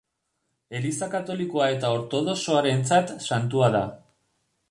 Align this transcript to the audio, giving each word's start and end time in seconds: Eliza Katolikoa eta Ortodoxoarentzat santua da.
Eliza 0.79 1.09
Katolikoa 1.15 1.67
eta 1.75 1.91
Ortodoxoarentzat 1.97 3.13
santua 3.27 3.69
da. 3.79 3.85